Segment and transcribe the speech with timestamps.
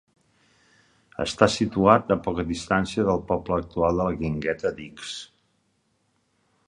[1.25, 5.15] Està situat a poca distància del poble actual de la Guingueta d'Ix.